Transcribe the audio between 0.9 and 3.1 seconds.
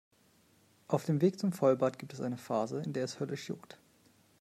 dem Weg zum Vollbart gibt es eine Phase, in der